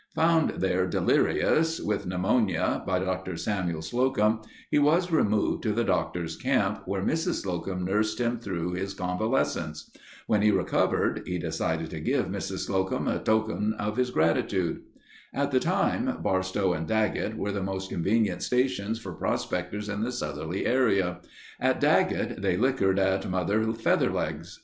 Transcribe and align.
Found 0.15 0.61
there 0.61 0.87
delirious, 0.87 1.79
with 1.79 2.07
pneumonia, 2.07 2.81
by 2.87 2.97
Dr. 2.97 3.37
Samuel 3.37 3.83
Slocum, 3.83 4.41
he 4.71 4.79
was 4.79 5.11
removed 5.11 5.61
to 5.61 5.73
the 5.73 5.83
Doctor's 5.83 6.35
camp 6.35 6.81
where 6.87 7.03
Mrs. 7.03 7.43
Slocum 7.43 7.85
nursed 7.85 8.17
him 8.19 8.39
through 8.39 8.73
his 8.73 8.95
convalescence. 8.95 9.91
When 10.25 10.41
he 10.41 10.49
recovered 10.49 11.21
he 11.27 11.37
decided 11.37 11.91
to 11.91 11.99
give 11.99 12.25
Mrs. 12.29 12.65
Slocum 12.65 13.07
a 13.07 13.19
token 13.19 13.73
of 13.77 13.95
his 13.97 14.09
gratitude. 14.09 14.81
At 15.35 15.51
the 15.51 15.59
time, 15.59 16.19
Barstow 16.23 16.73
and 16.73 16.87
Daggett 16.87 17.37
were 17.37 17.51
the 17.51 17.61
most 17.61 17.91
convenient 17.91 18.41
stations 18.41 18.97
for 18.97 19.13
prospectors 19.13 19.87
in 19.87 20.01
the 20.01 20.11
southerly 20.11 20.65
area. 20.65 21.19
At 21.59 21.79
Daggett 21.79 22.41
they 22.41 22.57
likkered 22.57 22.97
at 22.97 23.29
Mother 23.29 23.63
Featherlegs'. 23.71 24.57